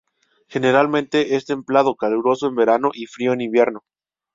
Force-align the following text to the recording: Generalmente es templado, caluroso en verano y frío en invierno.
Generalmente 0.47 1.35
es 1.35 1.45
templado, 1.45 1.95
caluroso 1.95 2.47
en 2.47 2.55
verano 2.55 2.89
y 2.91 3.05
frío 3.05 3.33
en 3.33 3.41
invierno. 3.41 3.83